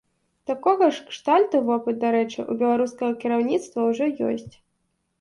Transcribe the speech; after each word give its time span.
Такога 0.49 0.87
ж 0.95 1.03
кшталту 1.09 1.61
вопыт, 1.69 2.01
дарэчы, 2.05 2.49
у 2.51 2.59
беларускага 2.65 3.13
кіраўніцтва 3.23 3.79
ўжо 3.93 4.13
ёсць. 4.35 4.55